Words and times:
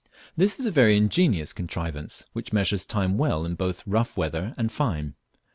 This 0.35 0.59
is 0.59 0.65
a 0.65 0.71
very 0.71 0.97
ingenious 0.97 1.53
contrivance, 1.53 2.25
which 2.33 2.51
measures 2.51 2.85
time 2.85 3.19
well 3.19 3.45
in 3.45 3.53
both 3.53 3.85
rough 3.85 4.17
weather 4.17 4.55
and 4.57 4.71
fine. 4.71 5.13